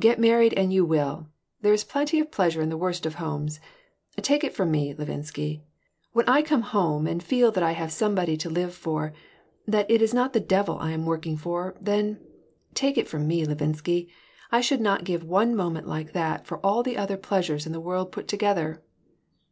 "Get 0.00 0.18
married 0.18 0.52
and 0.54 0.72
you 0.72 0.84
will. 0.84 1.28
There 1.60 1.72
is 1.72 1.84
plenty 1.84 2.18
of 2.18 2.32
pleasure 2.32 2.60
in 2.60 2.70
the 2.70 2.76
worst 2.76 3.06
of 3.06 3.14
homes. 3.22 3.60
Take 4.16 4.42
it 4.42 4.52
from 4.52 4.72
me,. 4.72 4.92
Levinsky. 4.92 5.62
When 6.12 6.28
I 6.28 6.42
come 6.42 6.62
home 6.62 7.06
and 7.06 7.22
feel 7.22 7.52
that 7.52 7.62
I 7.62 7.70
have 7.70 7.92
somebody 7.92 8.36
to 8.38 8.50
live 8.50 8.74
for, 8.74 9.12
that 9.68 9.88
it 9.88 10.02
is 10.02 10.12
not 10.12 10.32
the 10.32 10.40
devil 10.40 10.76
I 10.80 10.90
am 10.90 11.06
working 11.06 11.36
for, 11.36 11.76
then 11.80 12.18
take 12.74 12.98
it 12.98 13.06
from 13.06 13.28
me, 13.28 13.44
Levinsky 13.46 14.08
I 14.50 14.60
should 14.60 14.80
not 14.80 15.04
give 15.04 15.22
one 15.22 15.54
moment 15.54 15.86
like 15.86 16.14
that 16.14 16.48
for 16.48 16.58
all 16.66 16.82
the 16.82 16.96
other 16.96 17.16
pleasures 17.16 17.64
in 17.64 17.70
the 17.72 17.78
world 17.78 18.10
put 18.10 18.26
together." 18.26 18.82